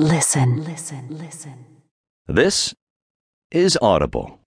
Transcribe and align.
Listen, 0.00 0.62
listen, 0.62 1.08
listen. 1.10 1.66
This 2.28 2.72
is 3.50 3.76
Audible. 3.82 4.38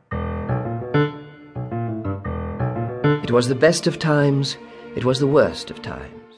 It 3.21 3.31
was 3.31 3.49
the 3.49 3.55
best 3.59 3.85
of 3.85 3.99
times, 3.99 4.55
it 4.95 5.03
was 5.03 5.19
the 5.19 5.27
worst 5.27 5.69
of 5.69 5.81
times. 5.81 6.35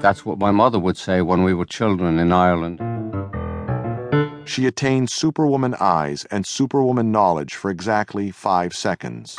That's 0.00 0.24
what 0.24 0.38
my 0.38 0.50
mother 0.50 0.78
would 0.78 0.96
say 0.96 1.20
when 1.20 1.42
we 1.42 1.52
were 1.52 1.66
children 1.66 2.18
in 2.18 2.32
Ireland. 2.32 2.80
She 4.48 4.64
attained 4.64 5.10
superwoman 5.10 5.74
eyes 5.78 6.24
and 6.30 6.46
superwoman 6.46 7.12
knowledge 7.12 7.54
for 7.54 7.70
exactly 7.70 8.30
five 8.30 8.72
seconds. 8.72 9.36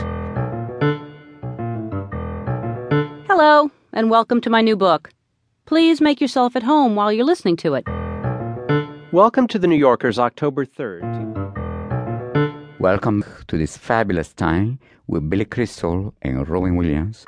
Hello, 3.28 3.72
and 3.92 4.12
welcome 4.12 4.42
to 4.42 4.52
my 4.52 4.62
new 4.62 4.76
book. 4.76 5.10
Please 5.66 6.00
make 6.00 6.22
yourself 6.22 6.56
at 6.56 6.62
home 6.62 6.94
while 6.94 7.12
you're 7.12 7.26
listening 7.26 7.58
to 7.58 7.74
it. 7.74 7.88
Welcome 9.14 9.46
to 9.50 9.60
the 9.60 9.68
New 9.68 9.76
Yorker's 9.78 10.18
October 10.18 10.66
3rd. 10.66 11.06
Welcome 12.80 13.24
to 13.48 13.60
this 13.60 13.78
fabulous 13.78 14.34
time 14.34 14.80
with 15.06 15.30
Billy 15.30 15.46
Crystal 15.46 16.16
and 16.24 16.50
Robin 16.50 16.76
Williams. 16.76 17.24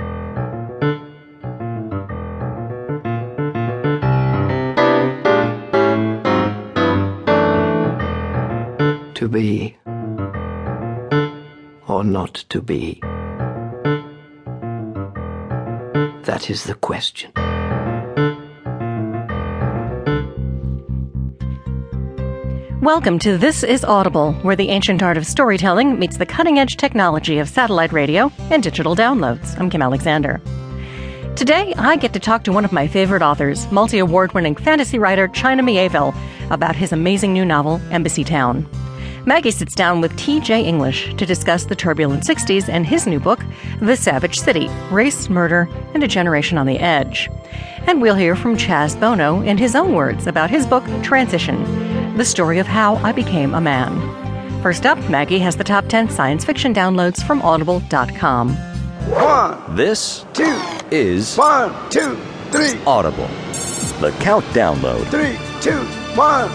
To 9.14 9.28
be 9.32 9.78
or 11.88 12.04
not 12.04 12.34
to 12.50 12.64
be? 12.64 13.00
That 16.24 16.50
is 16.50 16.64
the 16.64 16.74
question. 16.74 17.32
Welcome 22.86 23.18
to 23.20 23.40
This 23.40 23.64
is 23.64 23.84
Audible, 23.84 24.34
where 24.44 24.56
the 24.56 24.70
ancient 24.70 25.02
art 25.02 25.18
of 25.18 25.26
storytelling 25.26 25.98
meets 25.98 26.18
the 26.18 26.26
cutting 26.28 26.60
edge 26.60 26.78
technology 26.78 27.40
of 27.40 27.50
satellite 27.50 27.92
radio 27.92 28.32
and 28.52 28.62
digital 28.62 28.96
downloads. 28.96 29.60
I'm 29.60 29.72
Kim 29.72 29.82
Alexander. 29.82 30.40
Today, 31.36 31.74
I 31.80 31.96
get 31.96 32.14
to 32.14 32.20
talk 32.20 32.44
to 32.44 32.52
one 32.52 32.64
of 32.64 32.72
my 32.72 32.88
favorite 32.88 33.24
authors, 33.24 33.66
multi 33.72 33.98
award 33.98 34.36
winning 34.36 34.56
fantasy 34.56 35.00
writer 35.00 35.28
China 35.28 35.64
Miéville, 35.64 36.16
about 36.52 36.76
his 36.76 36.92
amazing 36.92 37.34
new 37.34 37.44
novel, 37.44 37.80
Embassytown. 37.90 38.68
Maggie 39.26 39.50
sits 39.50 39.74
down 39.74 40.00
with 40.00 40.16
T.J. 40.16 40.64
English 40.64 41.16
to 41.16 41.26
discuss 41.26 41.66
the 41.66 41.76
turbulent 41.76 42.22
60s 42.22 42.70
and 42.70 42.86
his 42.86 43.08
new 43.08 43.20
book, 43.20 43.44
The 43.82 43.98
Savage 43.98 44.38
City 44.38 44.70
Race, 44.92 45.28
Murder, 45.28 45.68
and 45.96 46.04
a 46.04 46.08
Generation 46.08 46.60
on 46.60 46.68
the 46.68 46.78
Edge. 46.78 47.32
And 47.88 48.00
we'll 48.00 48.14
hear 48.14 48.36
from 48.36 48.56
Chaz 48.56 49.00
Bono 49.00 49.42
in 49.42 49.58
his 49.58 49.74
own 49.74 49.96
words 49.96 50.28
about 50.28 50.52
his 50.52 50.68
book, 50.68 50.84
Transition 51.02 51.95
The 52.16 52.24
Story 52.26 52.60
of 52.60 52.68
How 52.68 52.96
I 52.98 53.12
Became 53.12 53.54
a 53.54 53.60
Man. 53.62 54.62
First 54.62 54.86
up, 54.86 54.98
Maggie 55.10 55.40
has 55.40 55.58
the 55.58 55.64
top 55.66 55.88
10 55.88 56.10
science 56.10 56.46
fiction 56.46 56.74
downloads 56.74 57.22
from 57.26 57.42
audible.com. 57.42 58.56
One, 58.56 59.76
this 59.76 60.26
two, 60.34 60.60
is 60.92 61.36
one, 61.36 61.74
two, 61.90 62.16
three, 62.52 62.80
Audible. 62.88 63.28
The 64.00 64.16
Count 64.22 64.46
Download. 64.46 65.06
three, 65.08 65.38
two, 65.62 65.78
one. 66.18 66.50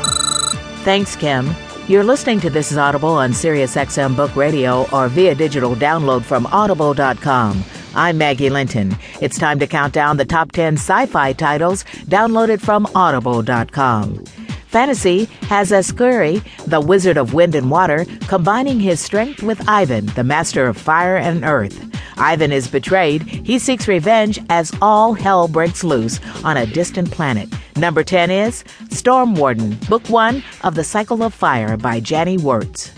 Thanks, 0.83 1.14
Kim. 1.14 1.50
You're 1.89 2.05
listening 2.05 2.41
to 2.41 2.50
This 2.50 2.72
is 2.72 2.78
Audible 2.78 3.11
on 3.11 3.33
SiriusXM 3.33 4.17
Book 4.17 4.34
Radio 4.36 4.86
or 4.92 5.08
via 5.08 5.34
digital 5.34 5.74
download 5.77 6.22
from 6.22 6.47
audible.com. 6.47 7.62
I'm 7.95 8.17
Maggie 8.19 8.50
Linton. 8.50 8.97
It's 9.20 9.39
time 9.39 9.58
to 9.58 9.67
count 9.67 9.92
down 9.92 10.17
the 10.17 10.24
top 10.24 10.52
10 10.52 10.74
sci 10.74 11.06
fi 11.06 11.33
titles 11.33 11.84
downloaded 12.06 12.61
from 12.61 12.86
audible.com. 12.95 14.24
Fantasy 14.70 15.24
has 15.48 15.72
Escuri, 15.72 16.44
the 16.66 16.80
Wizard 16.80 17.16
of 17.16 17.34
Wind 17.34 17.56
and 17.56 17.72
Water, 17.72 18.06
combining 18.28 18.78
his 18.78 19.00
strength 19.00 19.42
with 19.42 19.68
Ivan, 19.68 20.06
the 20.06 20.22
Master 20.22 20.66
of 20.66 20.77
Fire 20.77 21.16
and 21.16 21.42
Earth. 21.44 21.90
Ivan 22.16 22.52
is 22.52 22.68
betrayed. 22.68 23.22
He 23.22 23.58
seeks 23.58 23.89
revenge 23.89 24.39
as 24.48 24.72
all 24.80 25.14
hell 25.14 25.48
breaks 25.48 25.83
loose 25.83 26.20
on 26.45 26.56
a 26.56 26.67
distant 26.67 27.11
planet. 27.11 27.48
Number 27.74 28.05
10 28.05 28.30
is 28.30 28.62
Storm 28.90 29.34
Warden, 29.34 29.74
Book 29.89 30.08
1 30.08 30.40
of 30.62 30.77
The 30.77 30.84
Cycle 30.84 31.24
of 31.24 31.34
Fire 31.34 31.77
by 31.77 32.00
Janny 32.00 32.39
Wurts. 32.39 32.92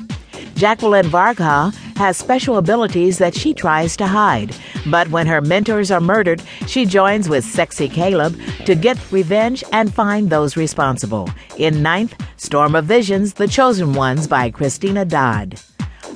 Jacqueline 0.55 1.07
Varga 1.07 1.73
has 1.97 2.17
special 2.17 2.57
abilities 2.57 3.19
that 3.19 3.35
she 3.35 3.55
tries 3.55 3.97
to 3.97 4.07
hide. 4.07 4.55
But 4.87 5.09
when 5.11 5.27
her 5.27 5.41
mentors 5.41 5.91
are 5.91 6.01
murdered, 6.01 6.43
she 6.67 6.85
joins 6.85 7.29
with 7.29 7.45
Sexy 7.45 7.89
Caleb 7.89 8.39
to 8.67 8.75
get 8.75 8.99
revenge 9.13 9.63
and 9.73 9.93
find 9.93 10.31
those 10.31 10.57
responsible. 10.57 11.29
In 11.59 11.83
ninth, 11.83 12.15
Storm 12.37 12.75
of 12.75 12.85
Visions, 12.87 13.35
The 13.35 13.49
Chosen 13.49 13.93
Ones 13.93 14.27
by 14.27 14.51
Christina 14.51 15.05
Dodd. 15.05 15.61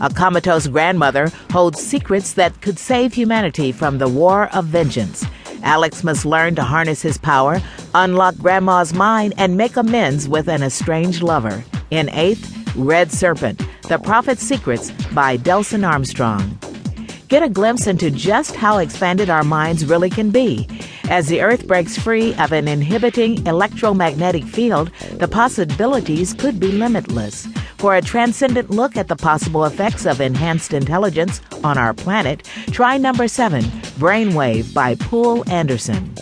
A 0.01 0.13
comatose 0.13 0.67
grandmother 0.67 1.31
holds 1.51 1.81
secrets 1.81 2.35
that 2.35 2.61
could 2.61 2.79
save 2.79 3.15
humanity 3.15 3.73
from 3.73 3.99
the 3.99 4.09
war 4.09 4.49
of 4.53 4.67
vengeance. 4.67 5.25
Alex 5.63 6.05
must 6.05 6.27
learn 6.27 6.55
to 6.55 6.63
harness 6.63 7.01
his 7.01 7.17
power, 7.17 7.61
unlock 7.95 8.37
Grandma's 8.37 8.93
mind, 8.93 9.33
and 9.39 9.57
make 9.57 9.77
amends 9.77 10.29
with 10.29 10.49
an 10.49 10.63
estranged 10.63 11.23
lover. 11.23 11.65
In 11.91 12.11
eighth, 12.11 12.53
Red 12.77 13.11
Serpent, 13.11 13.63
The 13.89 14.01
Prophet's 14.01 14.43
Secrets 14.43 14.91
by 15.15 15.37
Delson 15.37 15.89
Armstrong. 15.89 16.59
Get 17.29 17.45
a 17.45 17.49
glimpse 17.49 17.87
into 17.87 18.11
just 18.11 18.57
how 18.57 18.79
expanded 18.79 19.31
our 19.31 19.45
minds 19.45 19.87
really 19.87 20.11
can 20.11 20.31
be. 20.31 20.67
As 21.09 21.29
the 21.29 21.41
Earth 21.41 21.69
breaks 21.69 21.97
free 21.97 22.35
of 22.35 22.51
an 22.51 22.67
inhibiting 22.67 23.47
electromagnetic 23.47 24.43
field, 24.43 24.91
the 25.13 25.29
possibilities 25.29 26.35
could 26.35 26.59
be 26.59 26.73
limitless. 26.73 27.47
For 27.79 27.95
a 27.95 28.03
transcendent 28.03 28.71
look 28.71 28.97
at 28.97 29.07
the 29.07 29.15
possible 29.15 29.65
effects 29.65 30.05
of 30.05 30.21
enhanced 30.21 30.73
intelligence 30.73 31.41
on 31.63 31.79
our 31.79 31.95
planet, 31.95 32.43
try 32.73 32.99
number 32.99 33.29
seven, 33.29 33.63
Brainwave 34.01 34.75
by 34.75 34.97
Poul 34.97 35.49
Anderson. 35.49 36.13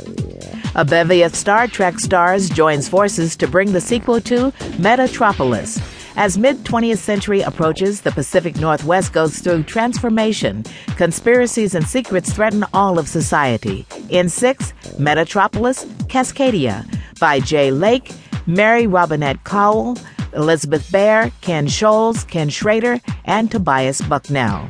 A 0.74 0.84
bevy 0.84 1.22
of 1.22 1.34
Star 1.34 1.66
Trek 1.66 1.98
stars 1.98 2.50
joins 2.50 2.91
forces 2.91 3.36
to 3.36 3.48
bring 3.48 3.72
the 3.72 3.80
sequel 3.80 4.20
to 4.20 4.50
Metatropolis. 4.76 5.94
As 6.16 6.38
mid 6.38 6.58
20th 6.58 6.98
century 6.98 7.41
approaches, 7.41 8.02
the 8.02 8.12
Pacific 8.12 8.56
Northwest 8.56 9.12
goes 9.12 9.41
through 9.41 9.64
transformation. 9.64 10.62
Conspiracies 10.97 11.75
and 11.75 11.84
secrets 11.86 12.32
threaten 12.32 12.64
all 12.72 13.00
of 13.00 13.08
society. 13.08 13.84
In 14.10 14.28
six, 14.28 14.72
Metatropolis, 14.97 15.84
Cascadia, 16.06 16.86
by 17.19 17.41
Jay 17.41 17.72
Lake, 17.72 18.12
Mary 18.47 18.86
Robinette 18.86 19.42
Kowal, 19.42 20.00
Elizabeth 20.34 20.91
Bear, 20.92 21.32
Ken 21.41 21.66
Scholes, 21.66 22.26
Ken 22.28 22.48
Schrader, 22.48 23.00
and 23.24 23.50
Tobias 23.50 24.00
Buckell. 24.03 24.69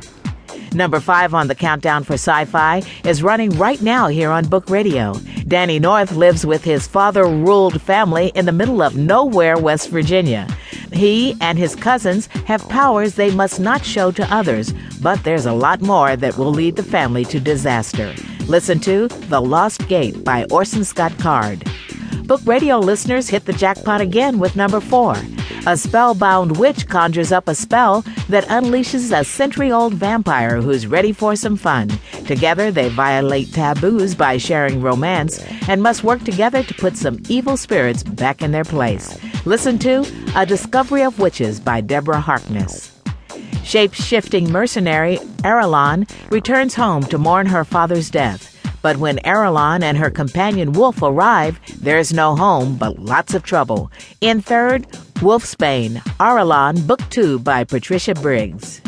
Number 0.73 0.99
five 0.99 1.33
on 1.33 1.47
the 1.47 1.55
countdown 1.55 2.03
for 2.03 2.13
sci 2.13 2.45
fi 2.45 2.81
is 3.05 3.23
running 3.23 3.51
right 3.51 3.81
now 3.81 4.07
here 4.07 4.29
on 4.29 4.47
Book 4.47 4.69
Radio. 4.69 5.13
Danny 5.47 5.79
North 5.79 6.11
lives 6.11 6.45
with 6.45 6.63
his 6.63 6.85
father 6.87 7.25
ruled 7.25 7.81
family 7.81 8.31
in 8.35 8.45
the 8.45 8.51
middle 8.51 8.81
of 8.81 8.97
nowhere, 8.97 9.57
West 9.57 9.89
Virginia. 9.89 10.47
He 10.95 11.35
and 11.41 11.57
his 11.57 11.75
cousins 11.75 12.27
have 12.47 12.67
powers 12.69 13.15
they 13.15 13.29
must 13.35 13.59
not 13.59 13.83
show 13.83 14.11
to 14.11 14.33
others, 14.33 14.73
but 15.01 15.21
there's 15.25 15.45
a 15.45 15.53
lot 15.53 15.81
more 15.81 16.15
that 16.15 16.37
will 16.37 16.51
lead 16.51 16.77
the 16.77 16.83
family 16.83 17.25
to 17.25 17.39
disaster. 17.39 18.15
Listen 18.47 18.79
to 18.81 19.09
The 19.09 19.41
Lost 19.41 19.87
Gate 19.89 20.23
by 20.23 20.45
Orson 20.51 20.85
Scott 20.85 21.17
Card. 21.19 21.69
Book 22.27 22.41
Radio 22.45 22.79
listeners 22.79 23.27
hit 23.27 23.43
the 23.43 23.53
jackpot 23.53 23.99
again 23.99 24.39
with 24.39 24.55
number 24.55 24.79
four. 24.79 25.15
A 25.67 25.75
spellbound 25.75 26.57
witch 26.57 26.87
conjures 26.87 27.31
up 27.31 27.47
a 27.47 27.55
spell 27.55 28.01
that 28.29 28.45
unleashes 28.45 29.11
a 29.17 29.23
century 29.23 29.71
old 29.71 29.95
vampire 29.95 30.61
who's 30.61 30.87
ready 30.87 31.11
for 31.11 31.35
some 31.35 31.57
fun. 31.57 31.89
Together, 32.25 32.71
they 32.71 32.87
violate 32.89 33.51
taboos 33.51 34.15
by 34.15 34.37
sharing 34.37 34.81
romance 34.81 35.43
and 35.67 35.83
must 35.83 36.03
work 36.03 36.23
together 36.23 36.63
to 36.63 36.73
put 36.75 36.95
some 36.95 37.19
evil 37.29 37.57
spirits 37.57 38.03
back 38.03 38.41
in 38.41 38.51
their 38.51 38.63
place. 38.63 39.17
Listen 39.47 39.77
to 39.77 40.03
A 40.35 40.43
Discovery 40.43 41.03
of 41.03 41.19
Witches 41.19 41.59
by 41.59 41.79
Deborah 41.79 42.19
Harkness. 42.19 42.91
Shape 43.63 43.93
shifting 43.93 44.51
mercenary 44.51 45.17
Aralorn 45.43 46.09
returns 46.31 46.73
home 46.73 47.03
to 47.03 47.19
mourn 47.19 47.45
her 47.45 47.63
father's 47.63 48.09
death. 48.09 48.51
But 48.81 48.97
when 48.97 49.19
Aralorn 49.19 49.83
and 49.83 49.99
her 49.99 50.09
companion 50.09 50.71
Wolf 50.71 50.99
arrive, 51.03 51.59
there's 51.79 52.11
no 52.11 52.35
home 52.35 52.75
but 52.75 52.97
lots 52.97 53.35
of 53.35 53.43
trouble. 53.43 53.91
In 54.19 54.41
third, 54.41 54.87
Wolfsbane, 55.21 55.97
Aralorn, 56.19 56.87
Book 56.87 57.01
2 57.11 57.37
by 57.37 57.65
Patricia 57.65 58.15
Briggs. 58.15 58.81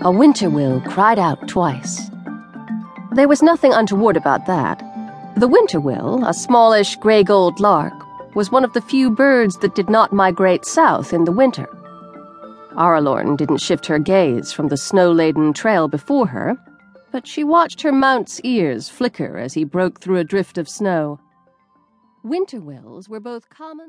A 0.00 0.10
winter 0.10 0.50
will 0.50 0.80
cried 0.80 1.20
out 1.20 1.46
twice. 1.46 2.10
There 3.12 3.28
was 3.28 3.40
nothing 3.40 3.72
untoward 3.72 4.16
about 4.16 4.46
that. 4.46 4.82
The 5.36 5.46
winter 5.46 5.78
will, 5.78 6.24
a 6.24 6.34
smallish 6.34 6.96
gray 6.96 7.22
gold 7.22 7.60
lark, 7.60 8.05
was 8.36 8.52
one 8.52 8.64
of 8.64 8.74
the 8.74 8.82
few 8.82 9.10
birds 9.10 9.56
that 9.56 9.74
did 9.74 9.88
not 9.88 10.12
migrate 10.12 10.66
south 10.66 11.14
in 11.14 11.24
the 11.24 11.32
winter. 11.32 11.66
Aralorn 12.76 13.34
didn't 13.34 13.62
shift 13.62 13.86
her 13.86 13.98
gaze 13.98 14.52
from 14.52 14.68
the 14.68 14.76
snow 14.76 15.10
laden 15.10 15.54
trail 15.54 15.88
before 15.88 16.26
her, 16.26 16.54
but 17.10 17.26
she 17.26 17.42
watched 17.42 17.80
her 17.80 17.92
mount's 17.92 18.38
ears 18.42 18.90
flicker 18.90 19.38
as 19.38 19.54
he 19.54 19.64
broke 19.64 20.00
through 20.00 20.18
a 20.18 20.24
drift 20.24 20.58
of 20.58 20.68
snow. 20.68 21.18
Winterwills 22.22 23.08
were 23.08 23.20
both 23.20 23.48
common. 23.48 23.84